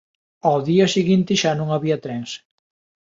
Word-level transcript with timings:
Ó 0.53 0.55
día 0.69 0.87
seguinte 0.95 1.31
xa 1.41 1.51
no 1.55 1.67
había 1.75 2.01
trens. 2.05 2.29